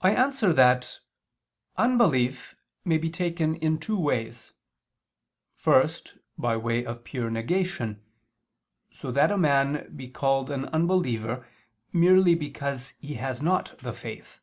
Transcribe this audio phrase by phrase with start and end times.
[0.00, 0.98] I answer that,
[1.76, 4.50] Unbelief may be taken in two ways:
[5.54, 8.02] first, by way of pure negation,
[8.90, 11.46] so that a man be called an unbeliever,
[11.92, 14.40] merely because he has not the faith.